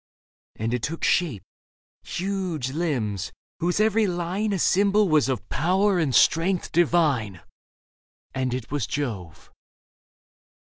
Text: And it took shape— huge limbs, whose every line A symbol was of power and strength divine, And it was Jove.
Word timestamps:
And 0.55 0.73
it 0.73 0.81
took 0.81 1.03
shape— 1.03 1.43
huge 2.17 2.71
limbs, 2.71 3.31
whose 3.59 3.79
every 3.79 4.07
line 4.07 4.51
A 4.51 4.57
symbol 4.57 5.07
was 5.07 5.29
of 5.29 5.47
power 5.49 5.99
and 5.99 6.15
strength 6.15 6.71
divine, 6.71 7.41
And 8.33 8.51
it 8.55 8.71
was 8.71 8.87
Jove. 8.87 9.51